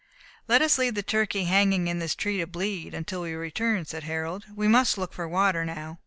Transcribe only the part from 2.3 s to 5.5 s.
to bleed, until we return," said Harold; "we must look for